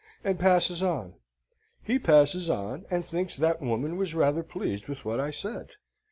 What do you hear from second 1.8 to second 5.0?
He passes on, and thinks that woman was rather pleased